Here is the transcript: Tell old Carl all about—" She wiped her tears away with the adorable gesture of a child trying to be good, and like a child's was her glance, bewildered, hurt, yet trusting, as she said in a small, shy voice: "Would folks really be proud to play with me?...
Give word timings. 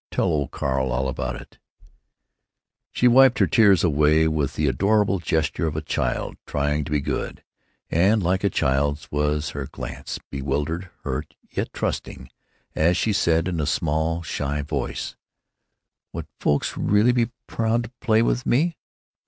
Tell 0.09 0.25
old 0.25 0.49
Carl 0.49 0.91
all 0.91 1.07
about—" 1.07 1.59
She 2.91 3.07
wiped 3.07 3.37
her 3.37 3.45
tears 3.45 3.83
away 3.83 4.27
with 4.27 4.55
the 4.55 4.65
adorable 4.67 5.19
gesture 5.19 5.67
of 5.67 5.75
a 5.75 5.81
child 5.83 6.37
trying 6.47 6.85
to 6.85 6.91
be 6.91 7.01
good, 7.01 7.43
and 7.91 8.23
like 8.23 8.43
a 8.43 8.49
child's 8.49 9.11
was 9.11 9.51
her 9.51 9.67
glance, 9.67 10.17
bewildered, 10.31 10.89
hurt, 11.03 11.35
yet 11.51 11.71
trusting, 11.71 12.31
as 12.73 12.97
she 12.97 13.13
said 13.13 13.47
in 13.47 13.59
a 13.59 13.67
small, 13.67 14.23
shy 14.23 14.63
voice: 14.63 15.15
"Would 16.13 16.25
folks 16.39 16.75
really 16.75 17.11
be 17.11 17.29
proud 17.45 17.83
to 17.83 17.91
play 18.01 18.23
with 18.23 18.43
me?... 18.43 18.77